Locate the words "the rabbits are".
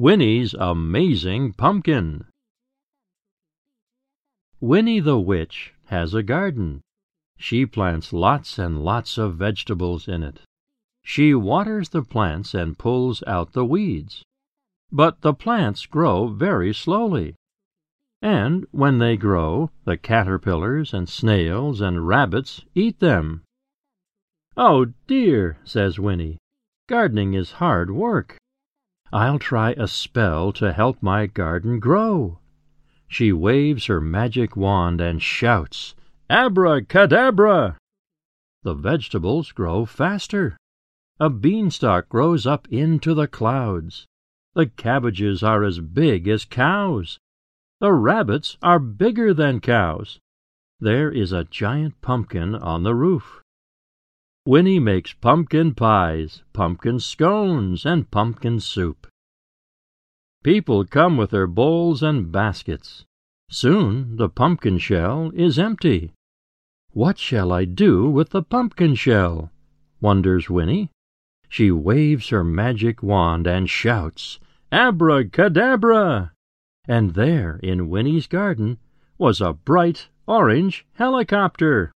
47.80-48.78